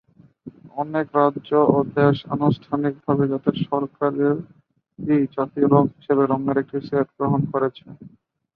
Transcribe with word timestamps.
অনেক 0.77 1.07
রাজ্য 1.15 1.49
ও 1.69 1.87
দেশ 1.95 2.17
আনুষ্ঠানিকভাবে 2.35 3.23
তাদের 3.33 3.55
সরকারী 3.65 4.19
"জাতীয় 5.35 5.67
রঙ" 5.67 5.85
হিসাবে 5.95 6.23
রঙের 6.25 6.57
একটি 6.59 6.77
সেট 6.87 7.07
গ্রহণ 7.17 7.41
করেছে। 7.51 7.85